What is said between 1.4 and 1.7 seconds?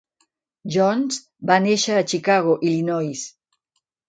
va